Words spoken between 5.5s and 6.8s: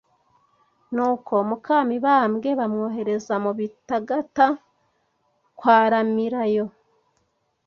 kwaramirayo